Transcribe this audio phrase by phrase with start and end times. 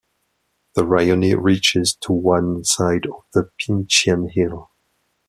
[0.73, 4.71] The rione reaches to one side of the Pincian Hill.